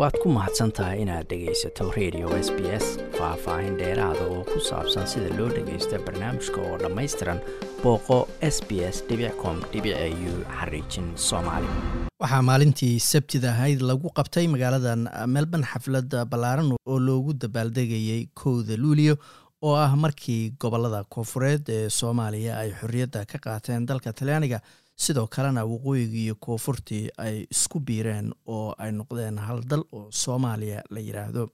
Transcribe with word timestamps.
waad 0.00 0.14
ku 0.22 0.28
mahadsan 0.36 0.70
tahay 0.76 1.02
inaad 1.04 1.26
dhegaysato 1.30 1.84
radio 1.96 2.26
s 2.46 2.48
b 2.56 2.60
s 2.82 2.84
faah-faahin 3.18 3.74
dheeraada 3.80 4.24
oo 4.34 4.42
ku 4.50 4.58
saabsan 4.68 5.06
sida 5.12 5.28
loo 5.38 5.48
dhagaysto 5.56 5.98
barnaamijka 6.06 6.58
oo 6.68 6.76
dhammaystiran 6.82 7.40
booqo 7.82 8.18
s 8.54 8.56
b 8.68 8.80
s 8.94 8.96
com 9.42 9.56
u 10.30 10.32
xariijin 10.58 11.08
soomaali. 11.28 11.68
Waxaa 12.22 12.42
maalintii 12.48 12.94
sabtida 13.10 13.48
ahayd 13.54 13.80
lagu 13.90 14.08
qabtay 14.18 14.46
magaaladan 14.54 15.02
melbourne 15.34 15.66
xaflad 15.72 16.10
ballaaran 16.32 16.72
oo 16.72 16.98
loogu 17.08 17.32
dabaaldegayay 17.44 18.22
kowda 18.42 18.76
luuliyo 18.82 19.14
oo 19.62 19.74
ah 19.76 19.92
markii 19.96 20.52
gobollada 20.60 21.04
koonfureed 21.14 21.68
ee 21.68 21.88
soomaaliya 21.90 22.58
ay 22.58 22.70
xorriyadda 22.80 23.24
ka 23.30 23.38
qaateen 23.44 23.86
dalka 23.86 24.12
talyaaniga 24.12 24.60
sidoo 24.96 25.26
kalena 25.26 25.64
waqooyigii 25.72 26.34
koonfurtii 26.46 27.08
ay 27.18 27.46
isku 27.50 27.80
biireen 27.80 28.32
oo 28.46 28.74
ay 28.78 28.92
noqdeen 28.92 29.38
hal 29.38 29.60
dal 29.70 29.82
oo 29.92 30.06
soomaaliya 30.10 30.82
la 30.90 31.00
yidhaahdo 31.00 31.48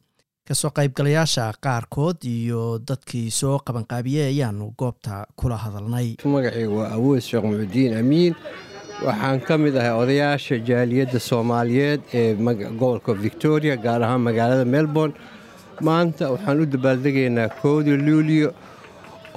ka 0.48 0.54
soo 0.54 0.70
qaybgalayaasha 0.70 1.52
qaarkood 1.64 2.16
iyo 2.24 2.78
dadkii 2.88 3.30
soo 3.30 3.58
qabanqaabiyey 3.66 4.26
ayaanu 4.32 4.70
goobta 4.78 5.26
kula 5.36 5.56
hadalnay. 5.56 6.14
Magacaygu 6.24 6.76
waa 6.78 6.90
awood 6.94 7.20
sheekh 7.20 7.44
muxudiin 7.44 7.96
amiin. 7.98 8.34
Waxaan 9.06 9.40
ka 9.40 9.58
mid 9.58 9.74
ahay 9.76 9.92
odayaasha 10.02 10.58
jaaliyadda 10.68 11.18
soomaaliyeed 11.20 12.00
ee 12.14 12.34
gobolka 12.78 13.12
victoria 13.14 13.76
gaar 13.76 14.02
ahaan 14.02 14.20
magaalada 14.20 14.64
melbourne 14.64 15.14
maanta 15.80 16.30
waxaan 16.32 16.60
u 16.62 16.66
dabaaldegaynaa 16.72 17.48
kowda 17.62 17.92
luuliyo 18.06 18.50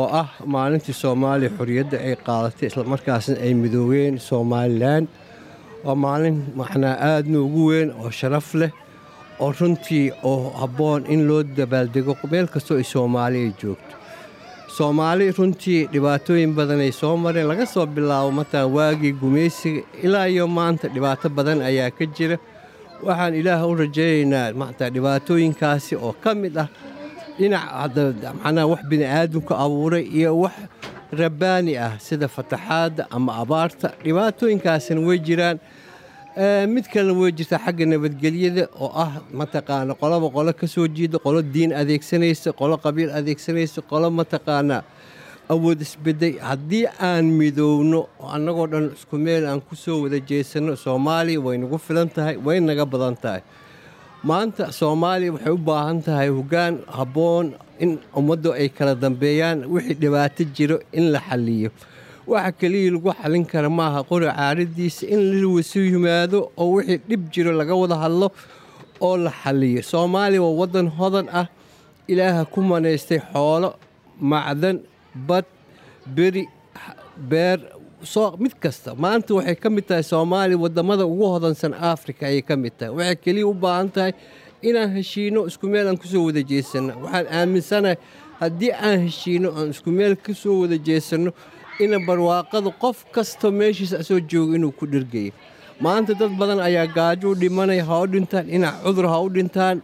oo 0.01 0.09
ah 0.21 0.29
maalintii 0.45 0.93
soomaaliya 1.03 1.51
xorriyadda 1.57 1.97
ay 2.07 2.15
qaadatay 2.27 2.67
islamarkaasna 2.71 3.35
ay 3.45 3.53
midoobeen 3.63 4.19
somalilan 4.29 5.03
waa 5.85 5.95
maalin 6.05 6.37
macnaa 6.59 6.95
aadna 7.11 7.37
ugu 7.47 7.65
weyn 7.71 7.89
oo 8.01 8.09
sharaf 8.19 8.53
leh 8.61 8.71
oo 9.39 9.51
runtii 9.59 10.05
oo 10.31 10.49
habboon 10.61 11.01
in 11.13 11.27
loo 11.27 11.43
dabaaldego 11.57 12.15
meel 12.31 12.47
kastoo 12.53 12.77
ay 12.77 12.83
soomaaliya 12.93 13.51
joogto. 13.61 13.95
Soomaali 14.77 15.31
runtii 15.37 15.87
dhibaatooyin 15.93 16.53
badan 16.55 16.79
ay 16.79 16.91
soo 16.91 17.17
mareen 17.17 17.47
laga 17.51 17.65
soo 17.65 17.85
bilaabo 17.85 18.31
mataa 18.31 18.65
waagii 18.75 19.11
gumaysiga 19.21 19.81
ilaa 20.03 20.25
iyo 20.27 20.47
maanta 20.47 20.87
dhibaato 20.93 21.29
badan 21.29 21.61
ayaa 21.69 21.91
ka 21.91 22.05
jira 22.05 22.37
waxaan 23.07 23.33
ilaah 23.39 23.61
u 23.69 23.75
rajaynaynaa 23.81 24.53
mataa 24.61 24.89
dhibaatooyinkaasi 24.95 25.95
oo 25.95 26.13
ka 26.23 26.31
mid 26.41 26.55
ah 26.63 26.67
dhinac 27.39 27.65
macnaha 28.43 28.67
wax 28.71 28.81
bini'aadamku 28.91 29.53
abuuray 29.65 30.03
iyo 30.17 30.31
wax 30.43 30.55
rabbaani 31.21 31.73
ah 31.77 31.93
sida 32.07 32.27
fataxaadda 32.27 33.03
ama 33.15 33.31
abaarta 33.43 33.87
dhibaatooyinkaasina 34.05 34.99
way 35.07 35.19
jiraan. 35.27 35.57
Mid 36.73 36.85
kalena 36.93 37.13
way 37.19 37.31
jirtaa 37.37 37.59
xagga 37.65 37.85
nabadgelyada 37.91 38.63
oo 38.83 38.91
ah 39.03 39.11
mataqaana 39.39 39.93
qolaba 40.01 40.27
qolo 40.35 40.51
ka 40.59 40.67
soo 40.67 40.87
jiida 40.87 41.17
qolo 41.25 41.39
diin 41.41 41.71
adeegsanaysa 41.81 42.49
qolo 42.59 42.75
qabiil 42.85 43.09
adeegsanaysa 43.19 43.81
qolo 43.91 44.07
mataqaanaa 44.19 44.81
awood 45.53 45.81
isbeday 45.81 46.33
haddii 46.47 46.85
aan 47.09 47.25
midowno 47.39 47.99
oo 48.21 48.27
annagoo 48.35 48.67
dhan 48.71 48.85
isku 48.97 49.15
meel 49.25 49.45
aan 49.49 49.61
ku 49.67 49.75
soo 49.75 49.97
wada 50.03 50.19
jeesanno 50.29 50.75
soomaaliya 50.85 51.41
way 51.45 51.57
nagu 51.57 51.77
filan 51.85 52.09
tahay 52.15 52.35
way 52.45 52.59
naga 52.59 52.85
badan 52.85 53.15
tahay. 53.23 53.41
Maanta 54.29 54.63
soomaaliya 54.79 55.31
waxay 55.35 55.53
u 55.57 55.57
baahan 55.69 55.99
tahay 56.05 56.29
hoggaan 56.37 56.75
habboon 56.97 57.47
in 57.83 57.91
ummaddu 58.19 58.49
ay 58.53 58.69
kala 58.77 58.93
dambeeyaan 59.03 59.59
wixii 59.73 59.97
dhibaato 60.01 60.43
jiro 60.55 60.77
in 60.93 61.05
la 61.13 61.19
xalliyo. 61.29 61.69
Waxa 62.29 62.51
keliya 62.59 62.91
lagu 62.93 63.09
xallin 63.19 63.45
kara 63.51 63.69
maaha 63.79 64.03
qori 64.09 64.27
caaradiisa 64.29 65.03
in 65.13 65.21
lawasu 65.41 65.79
yimaado 65.91 66.39
oo 66.61 66.69
wixii 66.77 66.99
dhib 67.09 67.21
jiro 67.33 67.51
laga 67.59 67.73
wada 67.81 67.95
hadlo 68.03 68.27
oo 69.01 69.17
la 69.17 69.31
xalliyo. 69.41 69.81
Soomaaliya 69.91 70.41
waa 70.45 70.55
waddan 70.61 70.87
hodan 70.97 71.27
ah. 71.33 71.47
Ilaaha 72.09 72.45
ku 72.53 72.59
manaystay 72.61 73.19
xoolo 73.31 73.69
macdan 74.31 74.77
bad 75.15 75.45
beri 76.15 76.47
beer 77.29 77.59
mid 78.39 78.53
kasta. 78.61 78.95
Maanta 78.95 79.33
waxay 79.35 79.55
ka 79.55 79.69
mid 79.69 79.85
tahay 79.87 80.03
soomaaliya 80.03 80.57
waddamada 80.63 81.03
ugu 81.05 81.25
hodansan 81.33 81.73
africa 81.73 82.23
ayay 82.25 82.41
ka 82.41 82.55
mid 82.55 82.73
tahay. 82.77 82.93
Waxay 82.95 83.15
keliya 83.23 83.47
u 83.47 83.53
baahan 83.53 83.89
tahay 83.91 84.13
inaan 84.61 84.91
heshiino 84.95 85.47
isku 85.47 85.67
meel 85.67 85.87
aan 85.87 85.97
ku 85.97 86.07
soo 86.07 86.25
wada 86.27 86.41
jeesanno 86.51 86.93
waxaan 87.03 87.27
aaminsanahay 87.39 87.97
haddii 88.41 88.71
aan 88.87 88.99
heshiino 89.07 89.49
aan 89.57 89.69
isku 89.75 89.91
meel 89.91 90.15
ka 90.15 90.33
soo 90.33 90.61
wada 90.61 90.77
jeesanno 90.87 91.31
ina 91.83 91.97
barwaaqadu 92.07 92.71
qof 92.83 93.05
kasta 93.15 93.51
meeshiisa 93.51 93.99
asoo 94.03 94.19
joogo 94.31 94.55
inuu 94.59 94.71
ku 94.79 94.85
dhergayo 94.87 95.31
maanta 95.79 96.13
dad 96.19 96.31
badan 96.39 96.59
ayaa 96.59 96.87
gaajo 96.97 97.31
u 97.31 97.35
dhimanaya 97.35 97.83
ha 97.89 97.95
u 98.03 98.07
dhintaan. 98.07 98.45
Dhinac 98.51 98.75
cudur 98.83 99.07
ha 99.07 99.17
u 99.23 99.29
dhintaan 99.35 99.77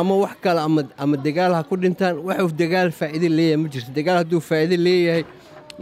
ama 0.00 0.14
wax 0.22 0.34
kale 0.44 0.60
ama 1.04 1.16
dagaal 1.26 1.52
ha 1.58 1.62
ku 1.70 1.76
dhintaan 1.82 2.16
waxuu 2.28 2.52
dagaal 2.62 2.90
faa'iide 3.00 3.28
leeyahay 3.38 3.58
ma 3.62 3.68
jirto. 3.72 3.90
Dagaal 3.98 4.16
hadduu 4.22 4.40
faa'iide 4.48 4.76
leeyahay 4.86 5.24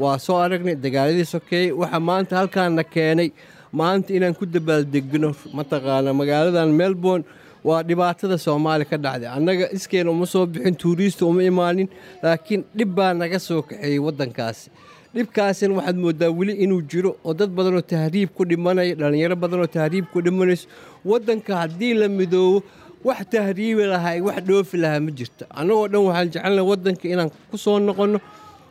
waa 0.03 0.19
soo 0.27 0.39
aragnay 0.45 0.75
dagaaladii 0.87 1.27
sokeeyey 1.35 1.71
waxaa 1.81 2.01
maanta 2.11 2.33
halkaana 2.41 2.83
keenay 2.95 3.29
maanta 3.81 4.11
inaan 4.19 4.35
ku 4.41 4.45
dabaaldegno 4.55 5.31
mataqaana 5.59 6.11
magaaladan 6.21 6.71
melbourne 6.81 7.25
waa 7.69 7.83
dhibaatada 7.89 8.37
soomaaliya 8.47 8.89
ka 8.93 8.97
dhacday. 9.05 9.29
Annaga 9.37 9.65
iskeena 9.77 10.11
uma 10.11 10.27
soo 10.33 10.45
bixin 10.53 10.75
tuuriista 10.83 11.23
uma 11.31 11.43
imaanin 11.51 11.89
laakiin 12.23 12.63
dhib 12.79 12.91
baa 12.99 13.13
naga 13.23 13.39
soo 13.49 13.61
kaxeeyey 13.69 13.99
waddankaasi. 14.07 14.67
Dhibkaasina 15.15 15.73
waxaad 15.79 15.97
mooddaa 16.05 16.31
weli 16.39 16.53
inuu 16.65 16.83
jiro 16.91 17.11
oo 17.27 17.35
dad 17.35 17.51
badanoo 17.57 17.83
tahriib 17.93 18.29
ku 18.37 18.43
dhimanaya 18.51 18.95
dhallinyaro 19.01 19.37
badanoo 19.43 19.67
tahriib 19.77 20.07
ku 20.13 20.19
dhimanayso 20.27 20.67
waddanka 21.11 21.53
haddii 21.63 21.95
la 22.01 22.09
midoobo 22.19 22.59
wax 23.05 23.21
tahriibi 23.33 23.85
lahaa 23.93 24.21
wax 24.27 24.39
dhoofi 24.49 24.77
lahaa 24.83 25.01
ma 25.01 25.11
jirto. 25.19 25.45
Annagoo 25.59 25.89
dhan 25.93 26.03
waxaan 26.09 26.29
jecelnaha 26.33 26.65
waddanka 26.71 27.05
inaan 27.09 27.31
ku 27.51 27.57
soo 27.59 27.79
noqonno 27.79 28.19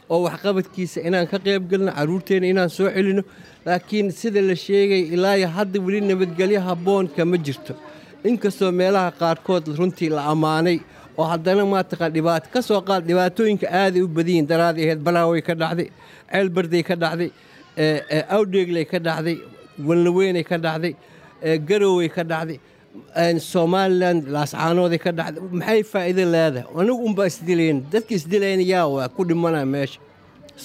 oo 0.10 0.20
waxqabadkiisa 0.28 1.00
inaan 1.08 1.28
ka 1.32 1.38
qayb 1.46 1.64
galno 1.72 1.92
carruurteenna 1.98 2.48
inaan 2.54 2.70
soo 2.70 2.90
celino. 2.96 3.24
Laakiin 3.66 4.12
sida 4.12 4.42
la 4.42 4.56
sheegay 4.56 5.02
ilaayo 5.16 5.48
hadda 5.48 5.80
weli 5.86 6.02
nabadgelyo 6.02 6.60
habboonka 6.68 7.26
ma 7.26 7.38
jirto. 7.38 7.74
Inkastoo 8.24 8.72
meelaha 8.72 9.12
qaarkood 9.12 9.66
runtii 9.78 10.10
la 10.10 10.24
ammaanay 10.32 10.78
oo 11.18 11.24
haddana 11.32 11.66
maataqaan 11.66 12.12
dhibaato 12.14 12.48
ka 12.54 12.62
soo 12.62 12.82
qaad 12.82 13.04
dhibaatooyinka 13.08 13.68
aaday 13.82 14.02
u 14.02 14.08
badayiin 14.08 14.46
daraaday 14.48 14.84
ahayd 14.86 15.02
balaaway 15.08 15.42
ka 15.42 15.54
dhacday 15.56 15.88
ceelbarday 16.32 16.84
ka 16.84 16.96
dhacday 16.96 17.30
awdheegley 18.36 18.86
ka 18.92 19.00
dhacday 19.00 19.38
walnaweynay 19.88 20.44
ka 20.44 20.58
dhacday 20.58 20.94
garowey 21.68 22.10
ka 22.10 22.24
dhacday 22.24 22.60
somalilan 23.52 24.18
laascaanooday 24.34 25.00
ka 25.06 25.12
dhacday 25.12 25.42
maxay 25.60 25.82
faa'iido 25.92 26.24
leedahay? 26.34 26.66
Anigu 26.80 27.02
unbaa 27.10 27.28
isdilayn 27.32 27.78
dadka 27.92 28.14
isdilayna 28.18 28.64
yaa 28.74 28.88
waa 28.94 29.08
ku 29.16 29.22
dhimanaa 29.30 29.66
meesha 29.74 30.00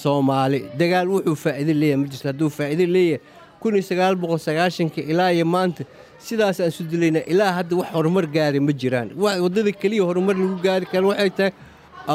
soomaali 0.01 0.59
dagaal 0.79 1.07
wuxuu 1.13 1.35
faa'iido 1.43 1.73
leeyahay 1.81 1.99
ma 2.03 2.07
jirto 2.11 2.27
hadduu 2.31 2.49
faa'iido 2.57 2.85
leeyahay 2.95 3.21
kun 3.61 3.73
iyo 3.77 3.83
sagaal 3.91 4.15
boqol 4.21 4.39
sagaashanka 4.47 5.01
ilaa 5.11 5.31
iyo 5.35 5.45
maanta 5.45 5.83
sidaasaan 6.25 6.69
isu 6.71 6.83
dilaynaa. 6.91 7.23
Ilaa 7.33 7.51
hadda 7.57 7.75
wax 7.79 7.89
horumar 7.93 8.25
gaari 8.35 8.59
ma 8.59 8.71
jiraan. 8.81 9.09
Waddada 9.17 9.71
keliya 9.81 10.03
horumar 10.09 10.35
lagu 10.37 10.57
gaari 10.65 10.85
kara 10.91 11.05
waxay 11.11 11.29
tahay 11.37 11.53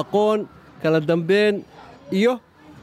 aqoon 0.01 0.41
kala 0.83 1.01
dambeyn 1.01 1.57
iyo 2.19 2.33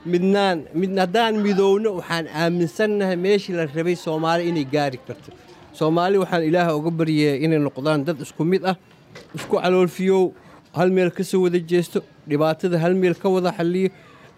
midnaan. 0.06 0.58
Mid 0.80 0.92
haddaan 1.00 1.34
midowno 1.46 1.90
waxaan 2.00 2.26
aaminsannahay 2.42 3.16
meeshii 3.26 3.56
la 3.60 3.66
rabay 3.76 3.96
soomaali 3.96 4.44
inay 4.50 4.66
gaari 4.76 4.98
karto 5.08 5.32
soomaali 5.80 6.18
waxaan 6.24 6.44
ilaaha 6.50 6.72
uga 6.80 6.92
baryaya 7.00 7.36
inay 7.46 7.60
noqdaan 7.68 8.06
dad 8.08 8.18
isku 8.26 8.44
mid 8.52 8.64
ah 8.72 8.76
isku 9.38 9.56
caloolfiyow 9.62 10.24
hal 10.78 10.90
meel 10.96 11.12
ka 11.18 11.24
wada 11.44 11.60
jeesto 11.72 12.00
dhibaatada 12.30 12.78
hal 12.84 12.94
meel 13.02 13.16
ka 13.16 13.28
wada 13.30 13.52
xalliyo. 13.58 13.90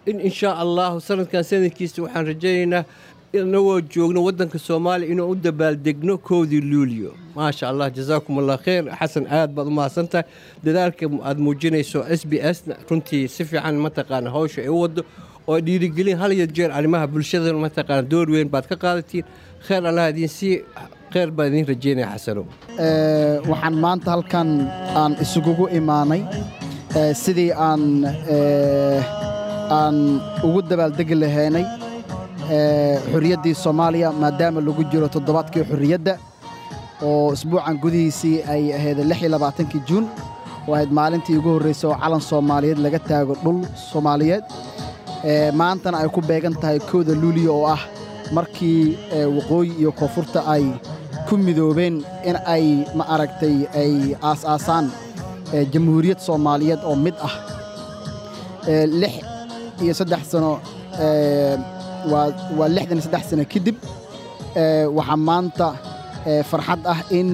In 0.06 0.16
inshaa 0.28 0.54
allahu 0.64 0.96
sanadkan 1.00 1.44
sanadkiisa 1.44 2.02
waxaan 2.04 2.26
rajaynaynaa 2.30 2.84
inagoo 3.32 3.80
joogno 3.94 4.20
waddanka 4.26 4.58
soomaaliya 4.58 5.12
inuu 5.12 5.28
u 5.32 5.34
dabaaldegno 5.46 6.14
kowdii 6.18 6.60
luuliyo 6.70 7.10
maasha 7.36 7.68
allah 7.68 7.86
jazaakum 7.96 8.38
allah 8.40 8.56
khayr. 8.64 8.84
Xasan 9.00 9.26
aad 9.30 9.50
baad 9.54 9.66
u 9.68 9.70
mahadsantahay. 9.78 10.24
Dadaalka 10.64 11.04
aad 11.28 11.38
muujinayso 11.38 12.00
s 12.18 12.22
b 12.30 12.32
s 12.40 12.58
runtii 12.90 13.28
si 13.28 13.44
fiican 13.44 13.76
mataqaana 13.86 14.30
hawsha 14.36 14.62
ay 14.64 14.68
u 14.68 14.80
waddo 14.82 15.02
oo 15.48 15.60
dhiirigelin 15.60 16.16
hal 16.22 16.32
iyo 16.32 16.46
jeer 16.46 16.70
arrimaha 16.72 17.06
bulshada 17.06 17.52
mataqaana 17.52 18.02
door 18.02 18.26
weyn 18.30 18.48
baad 18.48 18.66
ka 18.70 18.76
qaadatiin. 18.76 19.24
Khayr 19.66 19.82
allah 19.90 20.08
idiin 20.10 20.28
sii 20.28 20.54
khayr 21.12 21.30
baan 21.36 21.48
idiin 21.52 21.66
rajeynaya 21.72 22.08
xasanow 22.14 22.44
waxaan 23.50 23.74
maanta 23.84 24.08
halkan 24.14 24.48
aan 25.00 25.12
isugugu 25.24 25.64
imaanay 25.78 26.22
sidii 27.22 27.50
aan 27.68 27.82
aan 29.80 29.96
ugu 30.46 30.60
dabaaldegi 30.70 31.14
lahaynay 31.22 31.64
xorriyaddii 33.12 33.54
soomaaliya 33.64 34.08
maadaama 34.22 34.60
lagu 34.68 34.82
jiro 34.92 35.08
toddobaadkii 35.14 35.64
xorriyadda 35.70 36.14
oo 37.08 37.32
isbuucan 37.36 37.76
gudihiisii 37.84 38.36
ay 38.54 38.62
ahayd 38.78 38.98
labaatankii 39.34 39.82
juun 39.88 40.04
oo 40.68 40.74
ahayd 40.74 40.90
maalintii 40.98 41.36
ugu 41.40 41.50
horraysay 41.56 41.88
oo 41.90 41.96
calan 42.02 42.22
soomaaliyeed 42.30 42.78
laga 42.86 42.98
taago 43.10 43.34
dhul 43.44 43.58
soomaaliyeed. 43.90 44.44
Maantana 45.60 45.96
ay 46.02 46.08
ku 46.14 46.20
beegan 46.28 46.54
tahay 46.62 46.78
kowda 46.90 47.12
luuliya 47.22 47.52
oo 47.52 47.64
ah 47.76 47.82
markii 48.36 48.96
waqooyi 49.36 49.70
iyo 49.80 49.90
koonfurta 49.98 50.40
ay 50.54 50.64
ku 51.30 51.38
midoobeen 51.38 52.02
in 52.28 52.36
ay 52.54 52.64
ma 52.98 53.04
aragtay 53.14 53.56
ay 53.80 53.92
aas-aasaan 54.28 54.86
jamhuuriyad 55.72 56.18
soomaaliyeed 56.26 56.82
oo 56.90 56.96
mid 57.06 57.14
ah. 57.28 57.34
Lix 59.00 59.14
iyo 59.82 59.92
saddex 60.00 60.22
sano 60.34 60.52
waa 62.10 62.68
lixdan 62.76 62.98
iyo 62.98 63.04
saddex 63.06 63.24
sano 63.30 63.44
kadib 63.52 63.76
waxaa 64.96 65.18
maanta 65.28 65.68
farxad 66.50 66.82
ah 66.92 67.00
in 67.18 67.28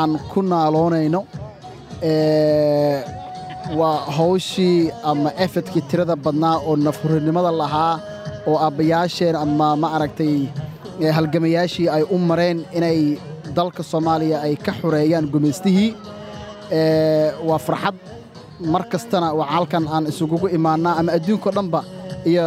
aan 0.00 0.12
ku 0.32 0.40
naaloonayno 0.50 1.20
waa 3.78 3.98
hawshii 4.16 4.78
ama 5.10 5.30
efedkii 5.44 5.82
tirada 5.90 6.16
badnaa 6.24 6.56
oo 6.68 6.74
nafhurinimada 6.86 7.50
lahaa 7.62 7.94
oo 8.48 8.56
aabbayaasheen 8.66 9.36
ama 9.44 9.68
ma 9.82 9.88
aragtay 9.96 10.34
halgamayaashii 11.00 11.88
ay 11.88 12.02
u 12.10 12.18
mareen 12.18 12.64
inay 12.76 13.18
dalka 13.56 13.82
soomaaliya 13.82 14.38
ay 14.46 14.54
ka 14.56 14.72
xoreeyaan 14.80 15.26
gumaystihii. 15.32 15.90
Waa 17.48 17.58
farxad. 17.58 17.94
Mar 18.72 18.84
kastana 18.92 19.28
waa 19.38 19.46
halkan 19.54 19.84
aan 19.94 20.06
isugugu 20.06 20.48
imaannaa 20.56 20.94
ama 21.00 21.12
adduunkao 21.16 21.52
dhanba 21.56 21.80
iyo 22.30 22.44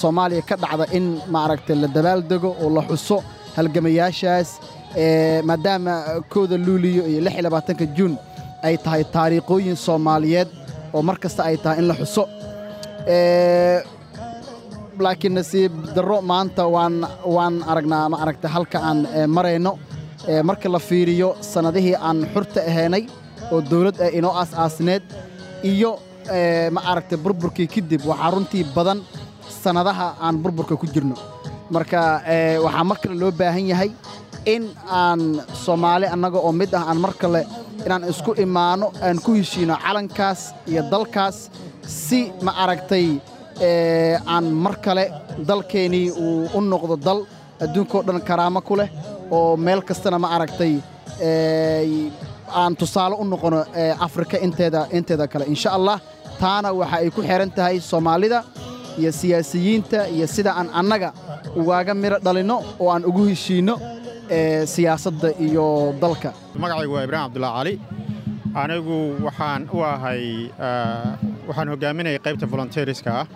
soomaaliya 0.00 0.42
ka 0.48 0.56
dhacda 0.62 0.84
in 0.96 1.06
maaragtay 1.34 1.76
la 1.82 1.88
dabaaldego 1.96 2.50
oo 2.62 2.68
la 2.76 2.82
xuso 2.88 3.16
halgamayaashaas 3.56 4.48
maadaama 5.48 5.94
kooda 6.32 6.56
luuliyo 6.66 7.02
iyo 7.10 7.20
lix 7.24 7.32
iyo 7.34 7.42
labaatanka 7.46 7.86
juun 7.96 8.14
ay 8.66 8.76
tahay 8.84 9.04
taariikhooyin 9.14 9.76
soomaaliyeed 9.86 10.48
oo 10.94 11.02
mar 11.08 11.16
kasta 11.22 11.40
ay 11.48 11.56
tahay 11.62 11.78
in 11.82 11.86
la 11.90 11.94
xuso 12.00 12.22
laakiin 15.06 15.34
nasiib 15.38 15.72
darro 15.96 16.18
maanta 16.30 16.62
waan 16.74 16.94
waan 17.36 17.54
aragnaa 17.72 18.08
ma 18.12 18.16
aragta 18.24 18.48
halka 18.54 18.78
aan 18.88 18.98
marayno 19.36 19.72
marka 20.48 20.68
la 20.74 20.78
fiiriyo 20.88 21.28
sannadihii 21.52 21.96
aan 22.08 22.18
xurta 22.34 22.60
ahaynay 22.70 23.02
oo 23.52 23.58
dawlad 23.70 23.96
ah 24.06 24.10
inoo 24.18 24.32
aas-aasneed 24.40 25.02
iyo 25.72 25.90
ma 26.74 26.80
aragtay 26.90 27.18
burburkii 27.24 27.68
kadib 27.74 28.02
waxaa 28.10 28.30
runtii 28.34 28.64
badan 28.76 28.98
sannadaha 29.62 30.06
aan 30.24 30.36
burburka 30.42 30.74
ku 30.80 30.86
jirno. 30.94 31.16
Marka 31.74 32.00
waxaa 32.64 32.84
mar 32.88 32.96
kale 33.02 33.14
loo 33.22 33.30
baahan 33.40 33.66
yahay 33.72 33.90
in 34.54 34.64
aan 35.00 35.20
soomaali 35.64 36.06
annaga 36.14 36.38
oo 36.46 36.52
mid 36.60 36.72
ah 36.78 36.84
aan 36.90 36.98
mar 37.04 37.12
kale 37.22 37.40
inaan 37.86 38.02
isku 38.12 38.30
imaanno 38.44 38.86
aan 39.06 39.18
ku 39.24 39.30
heshiino 39.38 39.74
calankaas 39.84 40.40
iyo 40.70 40.82
dalkaas 40.92 41.36
si 42.06 42.20
ma 42.46 42.52
aragtay 42.62 43.06
aan 43.62 44.44
mar 44.64 44.74
kale 44.84 45.04
dalkeennii 45.48 46.10
uu 46.10 46.48
u 46.54 46.60
noqdo 46.60 46.96
dal 47.06 47.20
adduunkao 47.64 48.02
dhan 48.06 48.20
karaamo 48.28 48.60
ku 48.68 48.74
leh 48.76 48.88
oo 49.30 49.56
meel 49.56 49.80
kastana 49.88 50.18
ma 50.18 50.28
aragtay 50.36 50.74
aan 52.60 52.72
tusaale 52.80 53.14
u 53.18 53.24
noqono 53.24 53.60
afrika 54.06 54.36
inteeda 54.96 55.26
kale. 55.32 55.44
Insha 55.52 55.70
allah 55.78 55.96
taana 56.40 56.72
waxa 56.80 56.96
ay 57.02 57.10
ku 57.10 57.20
xehan 57.22 57.50
tahay 57.50 57.76
soomaalida 57.90 58.38
iyo 58.98 59.10
siyaasiyiinta 59.12 60.06
iyo 60.14 60.26
sida 60.26 60.50
aan 60.58 60.68
annaga 60.80 61.12
ugaaga 61.60 61.92
midho 61.94 62.18
dhalinno 62.26 62.56
oo 62.80 62.88
aan 62.94 63.02
ugu 63.10 63.22
heshiinno 63.30 63.74
siyaasadda 64.74 65.28
iyo 65.46 65.64
dalka. 66.02 66.30
Magacaygu 66.62 66.94
waa 66.94 67.04
ibraahim 67.06 67.26
cabdullaahi 67.26 67.56
cali 67.58 67.74
anigu 68.62 68.96
waxaan 69.26 69.62
u 69.76 69.78
ahay 69.92 70.22
waxaan 71.48 71.68
hoggaaminayay 71.72 72.18
qaybta 72.26 72.46
volonteeriska 72.52 73.10
ah 73.20 73.26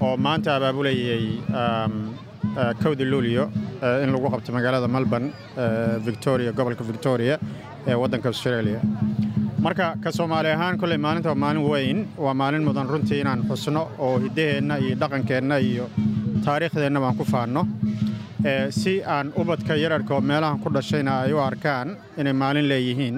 oo 0.00 0.16
maanta 0.16 0.50
abaabulayay 0.56 1.24
kowda 2.82 3.04
luulio 3.12 3.44
in 4.04 4.10
lagu 4.14 4.28
qabto 4.34 4.50
magaalada 4.56 4.88
melbourne 4.96 5.28
victoria 6.08 6.52
gobolka 6.58 6.84
victoria 6.92 7.36
ee 7.90 7.94
waddanka 8.02 8.28
australia. 8.32 8.80
Marka 9.64 9.86
ka 10.02 10.10
soomaali 10.18 10.48
ahaan 10.54 10.78
kolley 10.80 10.98
maalinta 11.04 11.28
waa 11.32 11.40
maalin 11.44 11.64
weyn. 11.72 11.98
Waa 12.24 12.34
maalin 12.40 12.62
mudan 12.68 12.86
runtii 12.92 13.20
inaan 13.22 13.40
xusno 13.50 13.82
oo 13.98 14.18
hiddaheenna 14.24 14.74
iyo 14.84 14.94
dhaqankeenna 15.02 15.56
iyo 15.70 15.84
taariikhdeenna 16.44 17.00
baan 17.04 17.16
ku 17.20 17.24
faanno. 17.32 17.62
Si 18.80 18.92
aan 19.14 19.32
ubadka 19.40 19.74
yararka 19.82 20.12
oo 20.14 20.20
meelahan 20.30 20.58
ku 20.64 20.68
dhashayna 20.76 21.12
ay 21.24 21.32
u 21.32 21.40
arkaan 21.48 21.96
inay 22.20 22.32
maalin 22.42 22.68
leeyihiin 22.72 23.16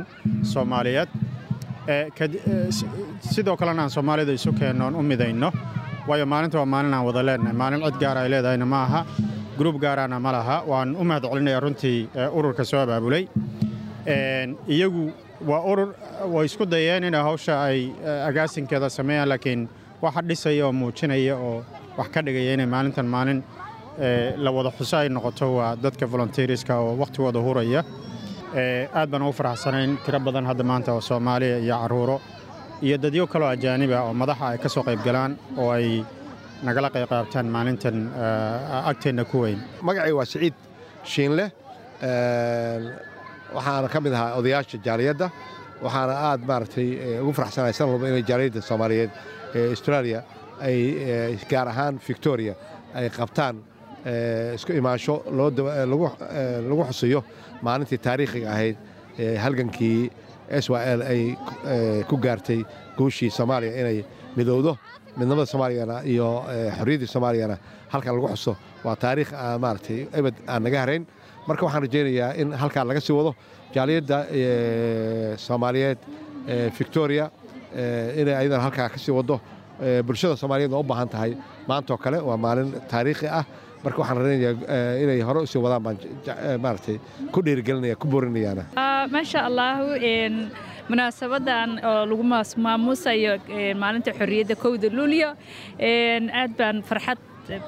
soomaaliyeed 0.52 1.08
sidoo 3.32 3.56
kalena 3.60 3.82
aan 3.82 3.90
soomaalida 3.96 4.32
isu 4.32 4.52
keennoon 4.60 4.94
u 4.94 5.02
midayno 5.02 5.52
waayo 6.08 6.26
maalinta 6.26 6.58
waa 6.58 6.66
maalin 6.74 6.94
aan 6.94 7.04
wada 7.08 7.22
leennahay 7.28 7.52
maalin 7.62 7.82
cid 7.86 7.98
gaara 8.02 8.20
ay 8.24 8.28
leedahayna 8.32 8.66
ma 8.66 8.80
aha. 8.86 9.00
Gruub 9.58 9.76
gaaraana 9.84 10.18
ma 10.20 10.32
laha. 10.32 10.56
Waan 10.66 10.96
u 10.96 11.04
mahad 11.04 11.24
celinayaa 11.30 11.60
runtii 11.64 12.08
ururka 12.38 12.64
soo 12.64 12.80
abaabulay. 12.84 13.24
Iyagu 14.68 15.12
waa 15.46 15.60
urur 15.72 15.88
way 16.34 16.44
isku 16.46 16.64
dayeen 16.66 17.04
inay 17.04 17.22
hawsha 17.22 17.54
ay 17.64 17.92
agaasinkeeda 18.28 18.88
sameeyaan 18.90 19.28
laakiin 19.28 19.68
waxa 20.02 20.22
dhisaya 20.28 20.66
oo 20.66 20.72
muujinaya 20.72 21.36
oo 21.36 21.64
wax 21.98 22.08
ka 22.14 22.20
dhigaya 22.22 22.54
inay 22.56 22.66
maalintan 22.66 23.06
maalin 23.06 23.42
la 24.44 24.50
wada 24.50 24.70
xuso 24.78 24.96
ay 24.96 25.08
noqoto 25.08 25.46
waa 25.56 25.76
dadka 25.76 26.06
volonteeriska 26.12 26.74
oo 26.80 26.96
wakhtigooda 27.00 27.38
huraya. 27.46 27.84
Aad 28.94 29.08
baan 29.10 29.22
ugu 29.22 29.32
faraxsanayn. 29.32 29.98
Tiro 30.04 30.18
badan 30.20 30.46
hadda 30.46 30.64
maanta 30.64 30.92
oo 30.96 31.00
soomaaliya 31.00 31.58
iyo 31.58 31.76
carruuro 31.82 32.16
iyo 32.86 32.96
dadyo 33.04 33.24
kaloo 33.32 33.48
ajaaniba 33.54 33.98
oo 34.06 34.12
madaxa 34.22 34.44
ay 34.52 34.58
ka 34.62 34.68
soo 34.74 34.82
qayb 34.88 35.00
galaan 35.06 35.32
oo 35.60 35.70
ay 35.76 36.04
nagala 36.66 36.88
qayb 36.94 37.08
qaabtaan 37.12 37.46
maalintan 37.54 37.96
agteenna 38.90 39.24
ku 39.30 39.38
weyn. 39.44 39.58
Magacay 39.86 40.12
waa 40.18 40.24
siciid 40.32 40.54
shiinleh 41.12 41.48
waxaana 43.56 43.88
ka 43.92 43.98
mid 44.04 44.12
ahaa 44.12 44.36
odayaasha 44.38 44.78
jaaliyadda. 44.86 45.26
Waxaana 45.84 46.14
aad 46.28 46.40
maaragtay 46.50 46.88
ugu 47.22 47.32
faraxsanahay 47.38 47.74
san 47.78 47.88
walba 47.92 48.06
inay 48.10 48.22
jaaliyadda 48.30 48.60
soomaaliyeed 48.70 49.10
ee 49.58 49.68
australia 49.74 50.20
ay 50.66 50.78
gaar 51.50 51.66
ahaan 51.72 51.94
victoria 52.08 52.54
ay 52.94 53.06
qabtaan 53.18 53.56
isku 54.56 54.72
imaansho 54.80 55.14
lagu 56.68 56.82
xusiyo 56.90 57.20
maalintii 57.66 57.98
taariikhiga 58.06 58.48
ahayd 58.54 58.76
halgankii 59.44 60.10
s 60.50 60.66
y 60.70 60.82
l 60.98 61.00
ay 61.12 61.22
ku 62.10 62.16
gaartay 62.24 62.60
guushii 62.98 63.30
soomaaliya 63.38 63.72
inay 63.80 63.98
midowdo 64.36 64.72
midnimada 65.18 65.46
soomaaliyana 65.52 65.96
iyo 66.12 66.26
xorriyaddii 66.78 67.06
soomaaliyana 67.14 67.56
halkan 67.92 68.14
lagu 68.16 68.28
xuso 68.34 68.52
waa 68.84 68.96
taariikh 69.02 69.32
maaragtay 69.64 69.98
ebed 70.18 70.34
aan 70.52 70.62
naga 70.66 70.78
harayn 70.84 71.04
marka 71.48 71.62
waxaan 71.66 71.82
rajaynayaa 71.86 72.30
in 72.42 72.48
halkaan 72.62 72.86
laga 72.90 73.00
sii 73.06 73.12
wado 73.18 73.32
jaaliyadda 73.74 74.16
soomaaliyeed 75.46 75.98
victoria 76.78 77.30
inay 78.20 78.34
ayadana 78.40 78.62
halkaa 78.66 78.88
ka 78.94 78.98
sii 79.04 79.12
waddo 79.18 79.36
bulshada 80.06 80.36
soomaaliyeed 80.36 80.72
waa 80.74 80.80
u 80.80 80.82
baahan 80.90 81.08
tahay. 81.08 81.32
Maantoo 81.68 81.96
kale 81.96 82.18
waa 82.28 82.36
maalin 82.36 82.68
taariikhi 82.90 83.26
ah 83.38 83.44
marka 83.84 83.98
waxaan 84.02 84.18
rajaynayaa 84.22 85.02
inay 85.02 85.20
hore 85.28 85.40
u 85.44 85.46
sii 85.52 85.62
wadaan 85.66 85.82
baan 85.86 85.96
maaragtay 86.64 86.96
ku 87.32 87.38
dhiirigelinaya 87.46 87.96
ku 88.02 88.06
boorinayaana. 88.12 88.64
Maasha 89.14 89.40
allahu 89.48 89.86
munaasabadan 90.90 91.70
oo 91.88 92.02
lagu 92.10 92.24
maamuusayo 92.66 93.32
maalinta 93.82 94.10
xorriyadda 94.18 94.54
kowda 94.62 94.88
luulyo 94.98 95.28
aad 96.40 96.52
baan 96.58 96.82
farxad 96.88 97.18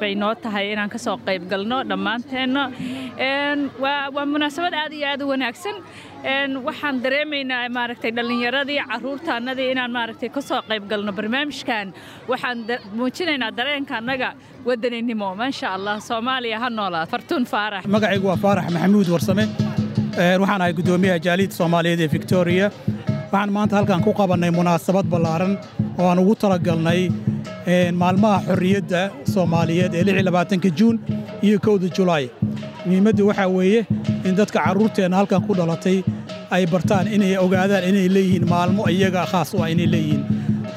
bay 0.00 0.14
noo 0.22 0.34
tahay 0.34 0.72
inaan 0.72 0.90
ka 0.94 0.98
soo 1.04 1.16
qayb 1.26 1.42
galno 1.52 1.78
dhammaanteenna 1.90 2.62
waa 3.84 4.26
munaasabad 4.34 4.74
aad 4.82 4.92
iyo 4.98 5.06
aad 5.12 5.22
u 5.22 5.28
wanaagsan 5.32 5.76
waxaan 6.22 7.02
dareemaynaa 7.02 7.68
maaragtay 7.68 8.10
dhallinyaradii 8.16 8.80
carruurtaannadii 8.90 9.70
inaan 9.72 9.90
maaragtay 9.92 10.28
ka 10.28 10.40
soo 10.40 10.62
qayb 10.68 10.88
galno 10.88 11.12
barnaamijkan. 11.12 11.92
Waxaan 12.28 12.58
muujinaynaa 12.94 13.50
dareenka 13.56 13.96
annaga 13.96 14.34
waddaninimo 14.66 15.34
maasha 15.34 15.74
allah 15.74 16.00
soomaaliya 16.00 16.58
ha 16.60 16.70
noolaad 16.70 17.08
fartuun 17.08 17.44
faarax. 17.44 17.84
Magacaygu 17.86 18.26
waa 18.26 18.36
faarax 18.36 18.70
maxamuud 18.72 19.08
warsame. 19.08 19.44
Waxaan 20.40 20.60
ahay 20.60 20.72
guddoomiyaha 20.72 21.18
jaaliyadda 21.18 21.54
soomaaliyeed 21.56 22.00
ee 22.00 22.08
victoriya 22.12 22.70
waxaan 23.32 23.52
maanta 23.52 23.76
halkan 23.76 24.02
ku 24.04 24.12
qabannay 24.14 24.50
munaasabad 24.50 25.06
ballaaran 25.06 25.58
oo 25.98 26.08
aan 26.08 26.18
ugu 26.18 26.34
talagalnay 26.34 27.08
maalmaha 27.92 28.38
xorriyadda 28.46 29.10
soomaaliyeed 29.34 29.94
ee 29.94 30.70
juun 30.78 31.00
iyo 31.42 31.58
kowda 31.58 31.88
julaay. 31.96 32.28
Muhiimaddu 32.86 33.26
waxaa 33.28 33.48
weeye 33.48 33.86
in 34.28 34.34
dadka 34.38 34.58
carruurteenna 34.66 35.16
halkan 35.20 35.40
ku 35.46 35.52
dhalatay 35.58 35.98
ay 36.54 36.62
bartaan 36.72 37.06
inay 37.16 37.32
ogaadaan 37.44 37.84
inay 37.90 38.06
leeyihiin 38.16 38.44
maalmo 38.52 38.82
iyaga 38.94 39.22
khaas 39.32 39.50
u 39.54 39.62
ah 39.64 39.68
inay 39.74 39.86
leeyihiin. 39.94 40.22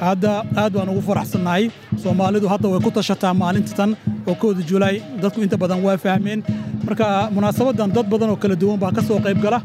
Hadda 0.06 0.32
aad 0.62 0.72
baan 0.76 0.90
ugu 0.94 1.02
faraxsannahay 1.10 1.64
soomaalidu 2.04 2.48
hadda 2.54 2.68
way 2.74 2.80
ku 2.86 2.92
tashataa 2.98 3.34
maalinta 3.42 3.74
tan 3.80 3.92
oo 4.30 4.36
kowda 4.42 4.62
julaay 4.70 4.96
dadku 5.22 5.40
inta 5.46 5.58
badan 5.64 5.80
waa 5.86 5.98
fahmeen. 6.06 6.40
Marka 6.86 7.06
munaasabaddan 7.36 7.90
dad 7.96 8.08
badan 8.14 8.30
oo 8.34 8.38
kala 8.44 8.56
duwan 8.62 8.78
baa 8.84 8.92
ka 8.98 9.02
soo 9.08 9.20
qayb 9.26 9.40
gala 9.46 9.60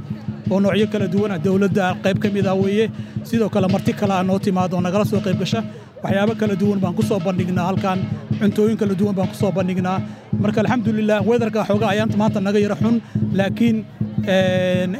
oo 0.53 0.59
noocyo 0.65 0.87
kala 0.93 1.07
duwan 1.15 1.31
ah 1.35 1.39
dawladda 1.45 1.85
qayb 2.05 2.17
ka 2.23 2.29
mid 2.37 2.47
ah 2.53 2.55
weeye. 2.63 2.87
Sidoo 3.29 3.49
kale 3.55 3.67
marti 3.75 3.93
kale 4.01 4.15
ah 4.19 4.23
noo 4.29 4.39
timaado 4.45 4.75
oo 4.79 4.83
nagala 4.87 5.05
soo 5.11 5.21
qayb 5.27 5.39
gasha. 5.43 5.61
Waxyaabo 6.05 6.33
kala 6.41 6.55
duwan 6.63 6.79
baan 6.83 6.95
ku 6.99 7.03
soo 7.09 7.19
bandhignaa 7.27 7.67
halkan 7.71 7.99
cuntooyin 8.41 8.77
kala 8.81 8.95
duwan 9.01 9.15
baan 9.19 9.29
ku 9.33 9.35
soo 9.43 9.51
bandhignaa. 9.59 9.99
Marka 10.43 10.59
alxamdulilah 10.63 11.19
wedarka 11.31 11.61
xoogaa 11.69 11.91
ayaanta 11.95 12.17
maanta 12.23 12.41
naga 12.47 12.59
yara 12.65 12.77
xun 12.83 12.95
laakiin 13.39 13.77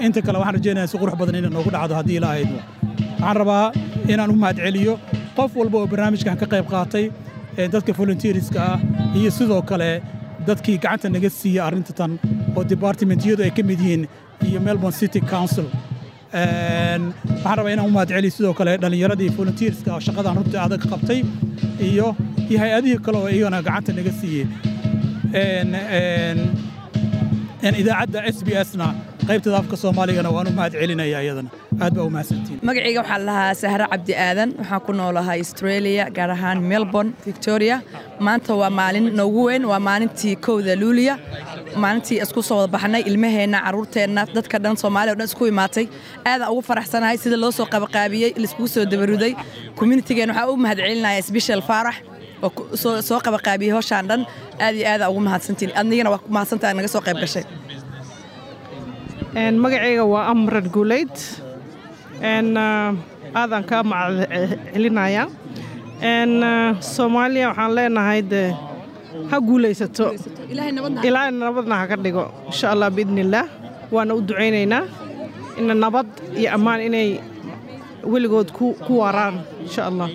inta 0.07 0.21
kale 0.27 0.39
waxaan 0.43 0.55
rajaynayaa 0.59 0.91
si 0.93 0.97
qurux 1.03 1.15
badan 1.21 1.35
inay 1.41 1.51
noogu 1.57 1.71
dhacdo 1.75 1.95
haddii 1.99 2.17
ilaahay 2.21 2.43
idmo 2.47 2.61
waxaan 3.21 3.37
rabaa 3.43 3.65
inaan 4.13 4.31
u 4.35 4.37
mahadceliyo 4.43 4.95
qof 5.37 5.51
walba 5.61 5.77
oo 5.83 5.87
barnaamijkan 5.93 6.37
ka 6.43 6.47
qayb 6.53 6.67
qaatay 6.75 7.05
dadka 7.75 7.93
volunteeriska 8.01 8.61
ah 8.73 8.79
iyo 9.19 9.31
sidoo 9.39 9.63
kale 9.71 9.91
dadkii 10.49 10.77
gacanta 10.85 11.09
naga 11.17 11.31
siiyey 11.39 11.63
arrinta 11.69 11.93
tan 12.01 12.13
oo 12.57 12.63
debartimentiyadu 12.73 13.43
ay 13.47 13.53
ka 13.59 13.63
mid 13.71 13.81
yihiin 13.85 14.03
iyo 14.49 14.59
melbourne 14.67 14.97
city 15.01 15.21
council. 15.35 15.67
Waxaan 16.33 17.57
rabaa 17.59 17.73
inaan 17.75 17.89
u 17.89 17.93
mahadceliyo 17.97 18.33
sidoo 18.37 18.55
kale 18.59 18.73
dhallinyaradii 18.83 19.31
volunteerska 19.39 19.91
oo 19.97 20.01
shaqadan 20.07 20.37
runtii 20.39 20.61
adag 20.67 20.83
qabtay 20.93 21.21
iyo 21.91 22.07
iyo 22.51 22.59
hay'adihii 22.63 22.99
kale 23.05 23.19
oo 23.23 23.29
iyagana 23.35 23.59
gacanta 23.67 23.93
naga 23.99 24.13
siiyey. 24.21 24.47
Idaacadda 27.81 28.21
s 28.27 28.39
b 28.47 28.49
sna 28.71 28.87
qaybtada 29.29 29.57
afka 29.61 29.77
soomaaligana 29.83 30.31
waan 30.37 30.49
u 30.49 30.53
mahad 30.59 30.73
celinaya 30.81 31.19
iyadana. 31.25 31.51
Aad 31.85 31.95
baa 31.97 32.05
u 32.09 32.11
mahadsantiin. 32.15 32.59
Magacayga 32.69 33.01
waxaa 33.03 33.19
lahaa 33.29 33.55
sahre 33.63 33.87
cabdi 33.93 34.13
aadan 34.27 34.51
waxaan 34.59 34.81
ku 34.87 34.93
noolahay 34.99 35.39
australia 35.45 36.05
gaar 36.17 36.31
ahaan 36.37 36.59
melbourne 36.71 37.11
victoria. 37.29 37.77
Maanta 38.27 38.53
waa 38.61 38.71
maalin 38.81 39.07
noogu 39.19 39.43
weyn 39.49 39.65
waa 39.71 39.79
maalintii 39.89 40.37
kowda 40.47 40.75
luuliya. 40.83 41.15
Maalintii 41.83 42.19
isku 42.25 42.41
soo 42.49 42.57
wada 42.61 42.73
baxnay 42.75 43.03
ilmaheenna 43.11 43.59
carruurteenna 43.67 44.23
dadka 44.37 44.57
dhan 44.65 44.77
soomaaliya 44.83 45.13
o 45.15 45.19
dhan 45.21 45.29
isku 45.31 45.45
imaatay. 45.53 45.85
Aadaan 46.31 46.51
ugu 46.53 46.63
faraxsanahay 46.69 47.17
sida 47.23 47.37
loo 47.43 47.51
soo 47.59 47.67
qabaqaabiyey 47.75 48.31
laiskugu 48.43 48.69
soo 48.75 48.85
dabaruday. 48.93 49.33
Communitigeena 49.79 50.33
waxaa 50.33 50.53
u 50.53 50.57
mahad 50.65 50.79
celinaya 50.85 51.23
sbeshal 51.29 51.63
faarax 51.71 51.97
soo 53.09 53.19
qabaqaabiyey 53.27 53.73
howshaan 53.77 54.05
dhan 54.11 54.21
aad 54.65 54.75
iyo 54.79 54.87
aadaan 54.93 55.11
ugu 55.13 55.21
mahadsantiin. 55.29 55.71
Adnigana 55.81 56.11
waa 56.15 56.21
mahadsantaha 56.35 56.73
naga 56.79 56.89
soo 56.95 57.03
qayb 57.07 57.19
gashay 57.25 57.45
magacayga 59.63 60.05
waa 60.13 60.25
amrad 60.33 60.67
guulayd 60.75 61.15
aadan 63.41 63.63
kaa 63.71 63.83
maccelinaya 63.93 65.25
soomaaliya 66.95 67.47
waxaan 67.51 67.73
leenahay 67.77 68.21
de 68.33 68.43
ha 69.31 69.37
guulaysato 69.49 70.07
ilaahay 70.53 71.33
nabadna 71.43 71.75
ha 71.81 71.85
ka 71.91 71.97
dhigo 72.05 72.25
insha 72.51 72.67
allah 72.75 72.89
biidnillaah 72.97 73.47
waana 73.95 74.13
u 74.19 74.21
ducaynaynaa 74.29 74.83
ina 75.61 75.75
nabad 75.85 76.09
iyo 76.41 76.49
ammaan 76.57 76.81
inay 76.89 77.09
weligood 78.13 78.49
ku 78.57 78.93
waaraan 79.01 79.37
insha 79.65 79.83
allah 79.91 80.09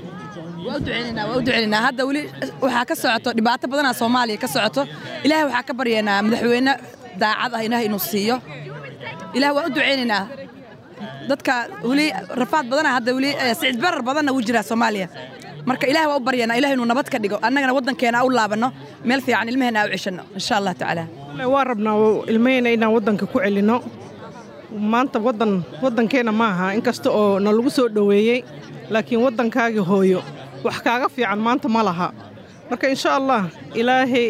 duceynaynaa 0.66 1.82
hadda 1.86 2.04
weli 2.10 2.22
waxaa 2.64 2.86
ka 2.90 2.96
socoto 3.02 3.30
dhibaato 3.38 3.66
badanaa 3.72 3.94
soomaaliya 4.00 4.38
ka 4.44 4.48
socoto. 4.56 4.82
Ilaahay 5.26 5.46
waxaa 5.50 5.64
ka 5.70 5.74
baryaynaa 5.80 6.22
madaxweyne 6.26 6.74
daacad 7.22 7.54
ah 7.58 7.62
ilaah 7.68 7.82
inuu 7.88 8.00
siiyo. 8.10 8.36
Ilaah 9.38 9.52
waan 9.56 9.66
u 9.70 9.76
ducaynaynaa 9.76 10.24
dadka 11.30 11.54
weli 11.90 12.08
rafaad 12.42 12.66
badana 12.72 12.90
hadda 12.98 13.12
weli 13.18 13.32
sicid 13.60 13.78
barar 13.84 14.02
badanna 14.08 14.32
wuu 14.36 14.42
jiraa 14.48 14.64
soomaaliya. 14.70 15.08
Marka 15.70 15.86
ilaah 15.92 16.06
waa 16.10 16.18
u 16.18 16.26
baryaynaa 16.28 16.58
ilaah 16.60 16.72
inuu 16.76 16.86
nabad 16.92 17.08
ka 17.14 17.18
dhigo. 17.24 17.38
Annagana 17.48 17.74
waddankeena 17.78 18.24
u 18.26 18.30
laabanno. 18.38 18.70
Meel 19.08 19.22
fiican 19.26 19.50
ilmaheena 19.52 19.80
u 19.86 19.90
ceshanno 19.94 20.24
insha 20.38 20.54
allah 20.58 20.74
tacaala. 20.80 21.04
Waa 21.54 21.64
rabnaa 21.72 21.96
ilmaheyna 22.32 22.70
inaan 22.76 22.94
waddanka 22.96 23.26
ku 23.32 23.38
celinno. 23.46 23.78
Maanta 24.92 25.20
waddan 25.28 25.64
waddankeenna 25.84 26.32
ma 26.40 26.48
aha 26.54 26.68
inkasta 26.78 27.10
oo 27.20 27.40
na 27.40 27.50
lagu 27.58 27.70
soo 27.78 27.88
dhoweeyey 27.96 28.40
laakiin 28.94 29.22
waddankaagii 29.26 29.86
hooyo 29.90 30.20
wax 30.64 30.76
kaaga 30.86 31.08
fiican 31.16 31.40
maanta 31.46 31.68
ma 31.76 31.82
laha. 31.90 32.08
Marka 32.70 32.86
insha 32.94 33.10
allah 33.20 33.42
ilaahay 33.80 34.26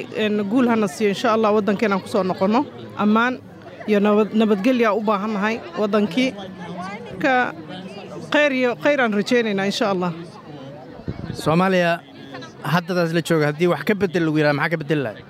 guul 0.52 0.68
hana 0.72 0.88
siiyo 0.96 1.10
insha 1.16 1.30
allah 1.36 1.50
waddankeenaan 1.56 2.02
ku 2.04 2.08
soo 2.14 2.24
noqonno 2.32 2.62
ammaan 3.04 3.34
iyo 3.90 4.00
nabadgelyaa 4.40 4.94
u 4.94 5.02
baahannahay 5.10 5.56
waddankii. 5.82 6.30
Marka 7.12 7.34
khayr 8.34 8.52
iyo 8.60 8.72
khayraan 8.84 9.12
rajaynaynaa 9.20 9.66
insha 9.72 9.86
allah 9.94 10.12
soomaaliya 11.44 11.92
haddadaas 12.74 13.12
la 13.18 13.22
jooga 13.28 13.46
haddii 13.52 13.68
wax 13.74 13.82
ka 13.88 13.94
bedel 14.02 14.24
lagu 14.28 14.38
yidhaha 14.40 14.54
maxaa 14.60 14.72
ka 14.74 14.78
bedeli 14.82 15.02
lahay 15.06 15.22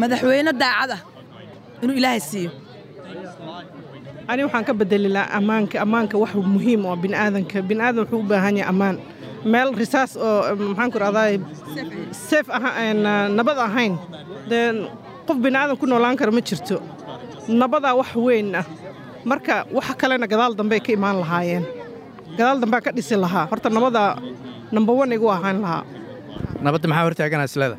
madaxweyne 0.00 0.52
daacad 0.62 0.90
ah 0.96 1.00
inuu 1.82 1.96
ilaahay 2.00 2.20
siiyo 2.30 2.50
ani 4.30 4.42
waxaan 4.46 4.64
ka 4.68 4.72
bedeli 4.80 5.08
lahaa 5.16 5.36
ammaanka 5.38 5.76
ammaanka 5.84 6.16
wax 6.22 6.32
muhiim 6.54 6.82
oo 6.88 6.96
bini'aadanka 7.02 7.58
bini'aadan 7.68 8.02
wuxuu 8.04 8.20
u 8.20 8.26
baahan 8.30 8.56
yahay 8.60 8.70
ammaan. 8.72 8.96
Meel 9.52 9.70
risaas 9.80 10.12
oo 10.16 10.54
maxaan 10.70 10.90
ku 10.94 10.98
rahdaa 10.98 11.26
seef 12.28 12.46
nabad 13.38 13.58
ahayn. 13.66 13.94
Dee 14.50 14.88
qof 15.26 15.36
bini'aadan 15.44 15.76
ku 15.80 15.86
noolaan 15.86 16.16
kara 16.18 16.32
ma 16.36 16.40
jirto. 16.48 16.76
Nabadaa 17.60 17.94
wax 18.00 18.10
weyn 18.26 18.54
ah. 18.60 18.66
Marka 19.30 19.54
wax 19.76 19.86
kalena 20.00 20.26
gadaal 20.32 20.52
dambey 20.58 20.80
ka 20.86 20.90
imaan 20.98 21.16
lahaayeen. 21.22 21.64
Gadaal 22.38 22.58
dambea 22.62 22.80
ka 22.86 22.90
dhisi 22.96 23.14
lahaa. 23.24 23.46
Horta 23.50 23.68
nabadaa 23.70 24.10
namba 24.74 24.92
wan 24.98 25.12
igu 25.16 25.28
ahaan 25.30 25.58
lahaa. 25.64 25.84
Nabadda 26.64 26.86
maxaa 26.90 27.04
hortaaganaa 27.06 27.46
isleeda 27.50 27.76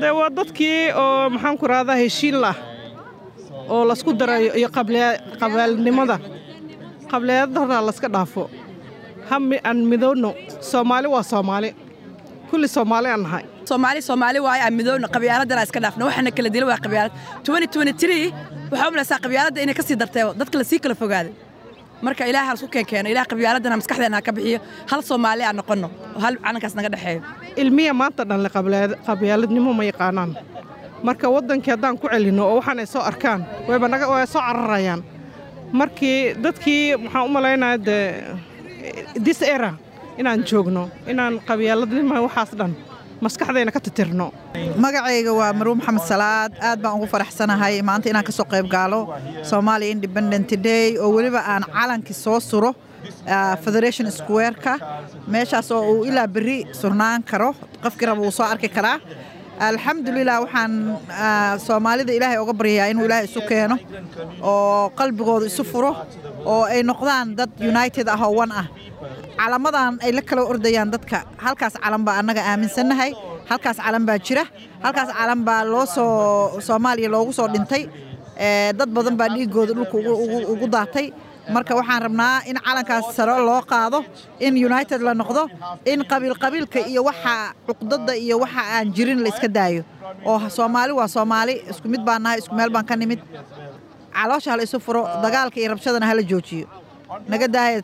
dee 0.00 0.10
waa 0.18 0.30
dadkii 0.38 0.92
oo 1.02 1.28
maxaan 1.34 1.56
ku 1.60 1.66
rahdaa 1.72 1.96
heshiin 2.02 2.36
lah 2.44 2.56
oo 3.74 3.82
laysku 3.88 4.10
darayo 4.20 4.50
iyo 4.60 4.68
qabaalnimada 5.40 6.16
qableeyada 7.10 7.58
hortaa 7.60 7.82
layska 7.88 8.08
dhaafo. 8.14 8.42
Ha 9.28 9.36
aan 9.68 9.78
midoowno 9.90 10.30
soomaali 10.70 11.08
waa 11.14 11.22
soomaali. 11.32 11.70
Kulli 12.50 12.68
soomaali 12.76 13.08
aan 13.14 13.22
nahay. 13.26 13.44
Soomaali 13.68 14.00
soomaali 14.08 14.38
waaye 14.46 14.62
aan 14.66 14.74
midoowno 14.78 15.06
qabyaaladana 15.14 15.62
iska 15.66 15.80
dhaafno. 15.84 16.02
Waxaana 16.08 16.30
kala 16.36 16.48
dila 16.54 16.66
waa 16.70 16.78
qabyaalad. 16.84 17.12
waxaa 18.70 18.88
u 18.88 18.90
malaysaa 18.94 19.18
qabyaaladda 19.24 19.60
inay 19.64 19.74
ka 19.78 19.82
sii 19.88 19.96
darteebo 20.00 20.30
dadka 20.40 20.56
la 20.58 20.64
sii 20.70 20.78
kala 20.84 20.94
fogaaday 21.02 21.32
marka 22.06 22.22
ilaah 22.30 22.44
ha 22.48 22.52
lasku 22.54 22.68
keenkeeno 22.74 23.08
ilaah 23.12 23.26
qabyaaladana 23.32 23.76
maskaxdeena 23.80 24.16
ha 24.18 24.22
ka 24.26 24.32
bixiyo 24.36 24.58
hal 24.90 25.00
soomaali 25.08 25.42
aan 25.48 25.56
noqonno 25.60 25.88
oo 26.16 26.20
hal 26.24 26.34
calankaas 26.44 26.74
naga 26.78 26.88
dhexeeyo. 26.94 27.20
Ilmiya 27.62 27.92
maanta 28.00 28.22
dhanle 28.30 28.48
qabyaaladnimo 29.08 29.70
ma 29.78 29.84
yaqaanaan 29.90 30.30
marka 31.02 31.26
waddankii 31.34 31.70
haddaan 31.74 31.96
ku 31.98 32.06
celinno 32.08 32.42
oo 32.50 32.56
waxaanay 32.60 32.86
soo 32.86 33.02
arkaan 33.10 33.40
wayba 33.68 33.88
naga 33.88 34.06
way 34.12 34.26
soo 34.26 34.40
cararayaan. 34.40 35.02
Markii 35.72 36.34
dadkii 36.44 36.94
waxaan 37.04 37.24
u 37.26 37.28
malaynaya 37.36 37.78
dee 37.78 38.24
dis 39.24 39.42
era 39.42 39.70
inaan 40.18 40.44
joogno 40.48 40.90
inaan 41.12 41.34
qabyaaladnimo 41.48 42.14
waxaas 42.26 42.50
dhan 42.58 42.72
maskaxdayna 43.24 43.72
ka 43.72 43.80
titirno. 43.80 44.26
Magacayga 44.82 45.32
waa 45.40 45.52
maruum 45.52 45.78
maxamed 45.78 46.04
salaad 46.10 46.52
aad 46.60 46.78
baan 46.82 46.94
ugu 46.96 47.06
faraxsanahay. 47.06 47.82
Maanta 47.82 48.08
inaan 48.08 48.24
ka 48.28 48.32
soo 48.32 48.44
qayb 48.52 48.66
gaalo 48.74 49.00
somalia 49.50 49.90
independent 49.94 50.48
day 50.62 50.96
oo 50.98 51.10
weliba 51.16 51.40
aan 51.52 51.64
calankii 51.76 52.14
soo 52.24 52.40
suro 52.40 52.74
federation 53.64 54.10
square-ka. 54.10 54.74
Meeshaas 55.28 55.70
oo 55.70 55.82
uu 55.92 56.04
ilaa 56.08 56.26
berri 56.28 56.66
surnaan 56.80 57.22
karo 57.22 57.54
qofkii 57.82 58.06
raba 58.08 58.20
uu 58.22 58.30
soo 58.32 58.44
arki 58.52 58.68
karaa 58.68 58.98
alxamdulilah 59.68 60.36
waxaan 60.44 60.72
soomaalida 61.66 62.12
ilaahay 62.16 62.38
oga 62.40 62.54
baryayaa 62.60 62.90
inuu 62.92 63.04
ilaahay 63.08 63.26
isu 63.28 63.40
keeno 63.50 63.76
oo 64.50 64.88
qalbigooda 64.98 65.46
isu 65.52 65.62
furo 65.70 65.92
oo 66.52 66.64
ay 66.72 66.80
noqdaan 66.90 67.36
dad 67.38 67.50
united 67.72 68.06
ah 68.08 68.20
oo 68.26 68.32
wan 68.40 68.50
ah. 68.60 68.66
Calamadan 69.40 69.92
ay 70.04 70.12
la 70.16 70.22
kala 70.28 70.42
ordayaan 70.52 70.88
dadka. 70.92 71.18
Halkaas 71.44 71.74
calan 71.82 72.02
baa 72.06 72.16
annaga 72.20 72.42
aaminsannahay 72.50 73.10
halkaas 73.50 73.78
calan 73.84 74.04
baa 74.08 74.18
jira 74.26 74.44
halkaas 74.84 75.10
calan 75.18 75.40
baa 75.48 75.62
loo 75.72 75.84
soo 75.96 76.60
soomaaliya 76.66 77.08
loogu 77.14 77.32
soo 77.38 77.48
dhintay. 77.54 77.82
Dad 78.78 78.88
badan 78.96 79.16
baa 79.20 79.28
dhiigooda 79.34 79.72
dhulka 79.76 79.96
ugu 80.52 80.66
daatay 80.74 81.06
marka 81.54 81.72
waxaan 81.78 82.02
rabnaa 82.06 82.42
in 82.50 82.56
calankaas 82.66 83.06
sare 83.16 83.34
loo 83.48 83.60
qaado 83.72 83.98
in 84.46 84.54
united 84.68 85.00
la 85.06 85.12
noqdo 85.20 85.42
in 85.92 86.00
qabiilqabiilka 86.10 86.80
iyo 86.92 87.02
waxa 87.08 87.34
cuqdada 87.66 88.14
iyo 88.24 88.36
waxa 88.42 88.62
aan 88.74 88.86
jirin 88.96 89.20
la 89.24 89.28
iska 89.28 89.48
daayo. 89.48 89.82
Oo 90.30 90.48
soomaali 90.56 90.92
waa 90.98 91.08
soomaali 91.16 91.54
isku 91.70 91.86
mid 91.92 92.02
baan 92.08 92.22
nahay 92.22 92.38
isku 92.42 92.54
meel 92.58 92.70
baan 92.74 92.84
ka 92.90 92.94
nimid. 92.96 93.20
Caloosha 94.14 94.50
hala 94.52 94.62
furo 94.86 95.02
dagaalka 95.24 95.56
iyo 95.60 95.68
rabshadana 95.72 96.06
hala 96.10 96.22
joojiyo. 96.30 96.66
Naga 97.28 97.46
daaya 97.54 97.82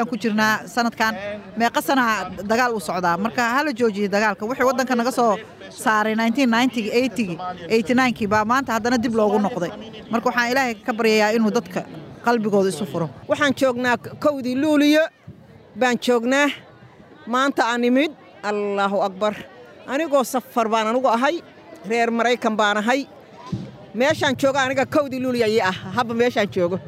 aan 0.00 0.06
ku 0.10 0.16
jirnaa 0.22 0.66
sanadkan. 0.74 1.14
Meeqa 1.58 1.80
dagaal 2.50 2.72
uu 2.76 2.80
socdaa. 2.88 3.16
Marka 3.24 3.42
hala 3.56 3.70
joojiyo 3.80 4.08
dagaalka 4.14 4.42
wixii 4.48 4.66
waddanka 4.68 4.94
naga 5.00 5.12
soo 5.18 5.36
saaray 5.82 6.14
kii 8.18 8.26
baa 8.32 8.44
maanta 8.50 8.70
haddana 8.76 8.98
dib 9.04 9.14
loogu 9.18 9.38
noqday. 9.46 9.70
Marka 10.12 10.26
waxaan 10.30 10.50
ilaahay 10.52 10.74
ka 10.86 10.92
baryayaa 10.98 11.34
inuu 11.36 11.50
dadka 11.58 11.80
qalbigooda 12.24 12.68
isu 12.68 12.84
furo. 12.92 13.08
Waxaan 13.28 13.54
joognaa 13.60 13.96
kowdii 14.24 14.56
luuliyo 14.62 15.04
baan 15.80 15.96
joognaa 16.06 16.48
maanta 17.26 17.62
aan 17.70 17.84
imid 17.84 18.12
allaahu 18.42 18.98
akbar. 19.08 19.34
Anigoo 19.86 20.24
safar 20.24 20.68
baan 20.68 20.86
anugu 20.86 21.08
ahay 21.08 21.36
reer 21.88 22.10
maraykan 22.10 22.56
baan 22.56 22.76
ahay. 22.82 23.00
Meeshaan 23.94 24.34
jooga 24.40 24.60
aniga 24.64 24.86
kowdii 24.86 25.20
luuliya 25.24 25.48
ii 25.48 25.60
ah. 25.60 25.76
Habba 25.96 26.14
meeshaan 26.14 26.48
joogo. 26.54 26.78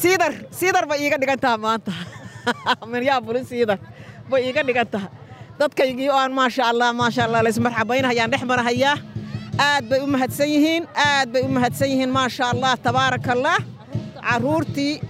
Siidar 0.00 0.32
siidar 0.50 0.84
bay 0.86 0.98
iiga 1.04 1.18
dhigan 1.20 1.38
taha 1.40 1.58
maanta. 1.58 1.92
Minyaabuli 2.90 3.44
siidar 3.44 3.78
bay 4.30 4.40
iiga 4.46 4.62
dhigan 4.66 4.86
taha 4.92 5.08
dadkaygii 5.58 6.10
oo 6.10 6.18
aan 6.18 6.32
maasha 6.32 6.62
allah 6.70 6.92
maasha 7.00 7.24
allah 7.24 7.40
laysmarxabaynahayaan 7.46 8.30
dhex 8.32 8.42
marahayaa. 8.50 8.96
Aad 9.58 9.84
bay 9.88 10.00
u 10.04 10.06
mahadsan 10.06 10.48
yihiin 10.54 10.84
aad 10.94 11.28
bay 11.32 11.42
u 11.42 11.48
mahadsan 11.48 11.88
yihiin 11.88 12.10
maasha 12.18 12.44
allah 12.52 12.72
tabaaraka 12.84 13.32
allah 13.32 13.56
carruurtii 14.28 15.00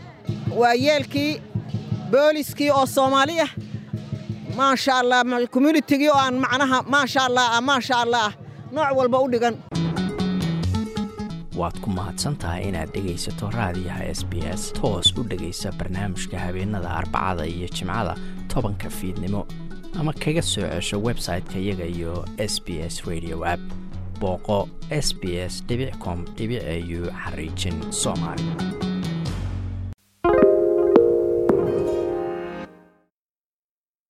waayeelkii 0.61 1.33
booliskii 2.11 2.71
oo 2.71 2.87
soomaali 2.87 3.41
ah. 3.41 3.51
Maasha 4.57 4.99
allah 4.99 5.21
communitigii 5.51 6.09
oo 6.09 6.19
aan 6.19 6.39
macnaha 6.45 6.83
maasha 6.83 7.21
allah 7.29 7.47
ah 7.57 7.61
maasha 7.61 7.97
allah 8.05 8.25
ah 8.29 8.33
nooc 8.73 8.97
walba 8.99 9.19
u 9.25 9.29
dhigan. 9.33 9.55
Waad 11.57 11.77
ku 11.81 11.89
mahadsan 11.91 12.37
tahay 12.37 12.69
inaad 12.69 12.91
dhegaysato 12.95 13.49
raadiyaha 13.51 14.05
s 14.19 14.25
b 14.31 14.33
s. 14.61 14.73
Toos 14.81 15.13
u 15.19 15.23
dhegaysa 15.31 15.73
barnaamijka 15.79 16.39
habeenada 16.39 16.91
arbacada 17.01 17.47
iyo 17.47 17.69
jimcada 17.69 18.15
tobanka 18.49 18.91
fiidnimo. 18.91 19.47
Ama 20.01 20.13
kaga 20.13 20.43
soo 20.43 20.69
cesho 20.69 20.97
website-ka 21.09 21.59
iyaga 21.59 21.85
iyo 21.97 22.25
s 22.39 22.61
b 22.65 22.81
s 22.93 23.05
radio 23.09 23.45
app. 23.45 23.61
Booqo 24.21 24.69
s 24.91 25.13
b 25.21 25.37
s 25.53 25.63
com 26.05 26.25
au 26.25 27.11
xariijin 27.25 27.77
soomaali 27.93 28.45